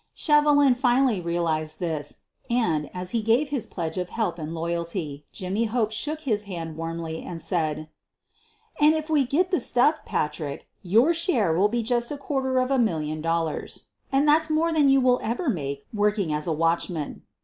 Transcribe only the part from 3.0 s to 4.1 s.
he gave his pledge of